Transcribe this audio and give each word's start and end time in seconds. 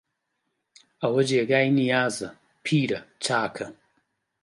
ئەوە 1.01 1.21
جێگای 1.29 1.67
نیازە، 1.77 2.29
پیرە، 2.63 2.99
چاکە 3.23 3.67